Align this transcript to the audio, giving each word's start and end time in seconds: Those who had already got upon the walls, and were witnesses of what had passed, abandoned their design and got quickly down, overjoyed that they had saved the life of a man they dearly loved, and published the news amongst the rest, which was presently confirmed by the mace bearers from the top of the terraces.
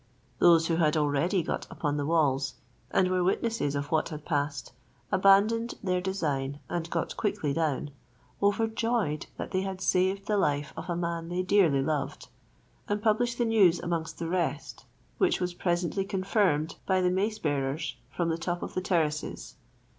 Those 0.39 0.65
who 0.65 0.77
had 0.77 0.97
already 0.97 1.43
got 1.43 1.67
upon 1.69 1.97
the 1.97 2.07
walls, 2.07 2.55
and 2.89 3.07
were 3.07 3.23
witnesses 3.23 3.75
of 3.75 3.91
what 3.91 4.09
had 4.09 4.25
passed, 4.25 4.71
abandoned 5.11 5.75
their 5.83 6.01
design 6.01 6.59
and 6.69 6.89
got 6.89 7.15
quickly 7.17 7.53
down, 7.53 7.91
overjoyed 8.41 9.27
that 9.37 9.51
they 9.51 9.61
had 9.61 9.79
saved 9.79 10.25
the 10.25 10.37
life 10.39 10.73
of 10.75 10.89
a 10.89 10.95
man 10.95 11.29
they 11.29 11.43
dearly 11.43 11.83
loved, 11.83 12.29
and 12.89 13.03
published 13.03 13.37
the 13.37 13.45
news 13.45 13.79
amongst 13.79 14.17
the 14.17 14.27
rest, 14.27 14.85
which 15.19 15.39
was 15.39 15.53
presently 15.53 16.03
confirmed 16.03 16.77
by 16.87 16.99
the 16.99 17.11
mace 17.11 17.37
bearers 17.37 17.95
from 18.09 18.29
the 18.29 18.39
top 18.39 18.63
of 18.63 18.73
the 18.73 18.81
terraces. 18.81 19.53